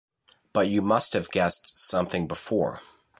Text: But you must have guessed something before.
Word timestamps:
But 0.51 0.67
you 0.67 0.81
must 0.81 1.13
have 1.13 1.29
guessed 1.29 1.77
something 1.77 2.25
before. 2.27 2.81